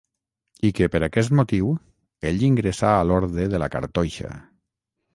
[0.69, 1.69] I que, per aquest motiu,
[2.31, 4.37] ell ingressà a l'orde de la Cartoixa.